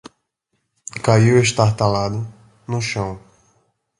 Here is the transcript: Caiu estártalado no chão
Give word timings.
Caiu 1.05 1.35
estártalado 1.39 2.25
no 2.67 2.81
chão 2.81 3.11